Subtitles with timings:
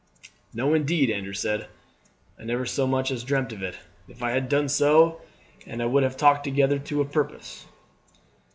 [0.51, 1.67] "No, indeed," Andrew said.
[2.39, 3.77] "I never so much as dreamt of it.
[4.07, 5.21] If I had done so
[5.59, 7.67] he and I would have talked together to a purpose."